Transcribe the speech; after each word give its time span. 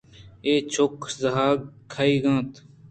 اے 0.45 0.53
چک/ 0.73 0.97
زاھگ 1.21 1.59
کئیگ 1.93 2.23
اِنت 2.29 2.51